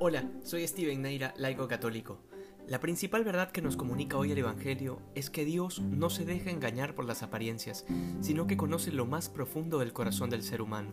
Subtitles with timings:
[0.00, 2.20] Hola, soy Steven Neira, laico católico.
[2.68, 6.52] La principal verdad que nos comunica hoy el Evangelio es que Dios no se deja
[6.52, 7.84] engañar por las apariencias,
[8.20, 10.92] sino que conoce lo más profundo del corazón del ser humano.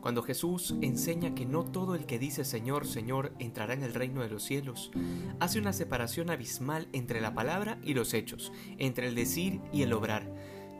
[0.00, 4.22] Cuando Jesús enseña que no todo el que dice Señor, Señor entrará en el reino
[4.22, 4.92] de los cielos,
[5.40, 9.92] hace una separación abismal entre la palabra y los hechos, entre el decir y el
[9.92, 10.32] obrar.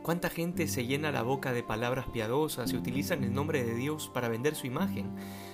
[0.05, 4.11] ¿Cuánta gente se llena la boca de palabras piadosas y utilizan el nombre de Dios
[4.13, 5.09] para vender su imagen?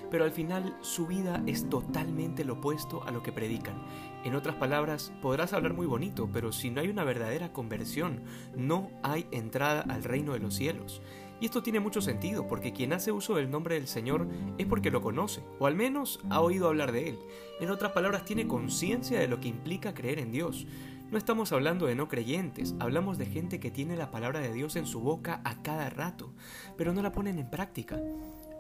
[0.10, 3.82] Pero al final su vida es totalmente lo opuesto a lo que predican.
[4.26, 8.24] En otras palabras, podrás hablar muy bonito, pero si no hay una verdadera conversión,
[8.54, 11.02] no hay entrada al reino de los cielos.
[11.40, 14.92] Y esto tiene mucho sentido, porque quien hace uso del nombre del Señor es porque
[14.92, 17.20] lo conoce, o al menos ha oído hablar de Él.
[17.62, 20.68] En otras palabras, tiene conciencia de lo que implica creer en Dios.
[21.12, 24.78] No estamos hablando de no creyentes, hablamos de gente que tiene la palabra de Dios
[24.78, 26.32] en su boca a cada rato,
[26.78, 28.00] pero no la ponen en práctica.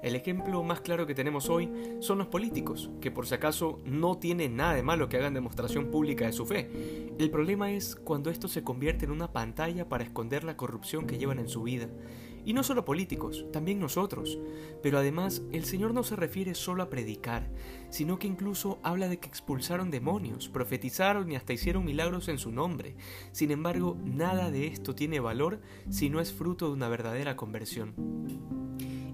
[0.04, 4.18] El ejemplo más claro que tenemos hoy son los políticos, que por si acaso no
[4.18, 7.13] tiene nada de malo que hagan demostración pública de su fe.
[7.18, 11.18] El problema es cuando esto se convierte en una pantalla para esconder la corrupción que
[11.18, 11.88] llevan en su vida.
[12.45, 14.39] Y no solo políticos, también nosotros.
[14.81, 17.49] Pero además, el Señor no se refiere solo a predicar,
[17.89, 22.51] sino que incluso habla de que expulsaron demonios, profetizaron y hasta hicieron milagros en su
[22.51, 22.95] nombre.
[23.31, 27.93] Sin embargo, nada de esto tiene valor si no es fruto de una verdadera conversión.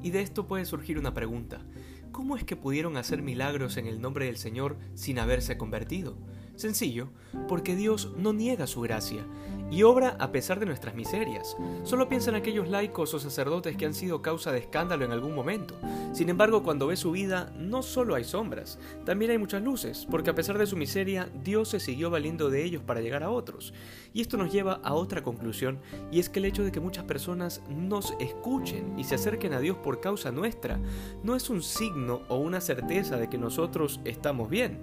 [0.02, 1.66] Y de esto puede surgir una pregunta.
[2.12, 6.18] ¿Cómo es que pudieron hacer milagros en el nombre del Señor sin haberse convertido?
[6.58, 7.10] Sencillo,
[7.48, 9.26] porque Dios no niega su gracia
[9.70, 11.56] y obra a pesar de nuestras miserias.
[11.84, 15.36] Solo piensa en aquellos laicos o sacerdotes que han sido causa de escándalo en algún
[15.36, 15.76] momento.
[16.14, 20.30] Sin embargo, cuando ve su vida, no solo hay sombras, también hay muchas luces, porque
[20.30, 23.74] a pesar de su miseria, Dios se siguió valiendo de ellos para llegar a otros.
[24.14, 25.80] Y esto nos lleva a otra conclusión,
[26.12, 29.60] y es que el hecho de que muchas personas nos escuchen y se acerquen a
[29.60, 30.80] Dios por causa nuestra,
[31.24, 34.80] no es un signo o una certeza de que nosotros estamos bien.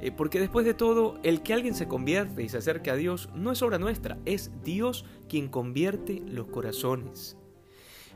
[0.00, 3.28] Eh, porque después de todo, el que alguien se convierte y se acerque a Dios
[3.34, 7.36] no es obra nuestra, es Dios quien convierte los corazones.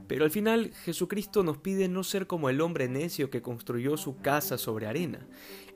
[0.06, 4.18] Pero al final Jesucristo nos pide no ser como el hombre necio que construyó su
[4.18, 5.26] casa sobre arena.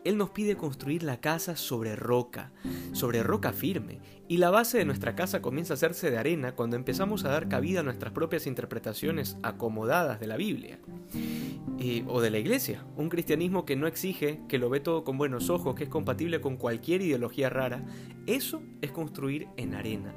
[0.05, 2.53] Él nos pide construir la casa sobre roca,
[2.93, 6.77] sobre roca firme, y la base de nuestra casa comienza a hacerse de arena cuando
[6.77, 10.79] empezamos a dar cabida a nuestras propias interpretaciones acomodadas de la Biblia.
[12.07, 15.49] o de la iglesia, un cristianismo que no exige, que lo ve todo con buenos
[15.49, 17.85] ojos, que es compatible con cualquier ideología rara,
[18.27, 20.13] eso es construir en arena.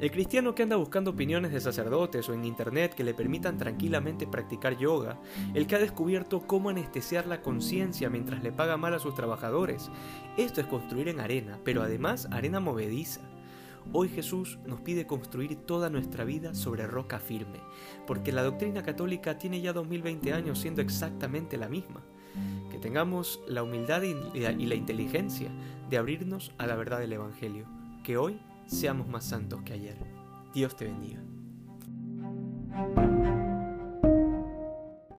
[0.00, 4.26] El cristiano que anda buscando opiniones de sacerdotes o en internet que le permitan tranquilamente
[4.26, 5.20] practicar yoga,
[5.54, 9.90] el que ha descubierto cómo anestesiar la conciencia mientras le paga mal a sus trabajadores,
[10.36, 13.20] esto es construir en arena, pero además arena movediza.
[13.92, 17.60] Hoy Jesús nos pide construir toda nuestra vida sobre roca firme,
[18.06, 22.02] porque la doctrina católica tiene ya 2020 años siendo exactamente la misma.
[22.70, 25.50] Que tengamos la humildad y la inteligencia
[25.90, 27.66] de abrirnos a la verdad del Evangelio,
[28.02, 29.98] que hoy seamos más santos que ayer.
[30.54, 31.20] Dios te bendiga.